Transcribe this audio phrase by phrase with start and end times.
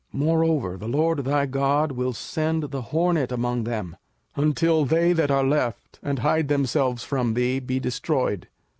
[0.15, 3.95] 05:007:020 Moreover the LORD thy God will send the hornet among them,
[4.35, 8.47] until they that are left, and hide themselves from thee, be destroyed.